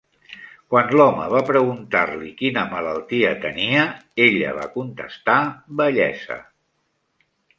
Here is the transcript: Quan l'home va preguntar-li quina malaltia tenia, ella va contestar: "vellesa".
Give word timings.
Quan 0.73 0.87
l'home 0.99 1.25
va 1.33 1.41
preguntar-li 1.49 2.31
quina 2.39 2.63
malaltia 2.71 3.35
tenia, 3.45 3.83
ella 4.27 4.55
va 4.61 4.65
contestar: 4.79 5.39
"vellesa". 5.83 6.39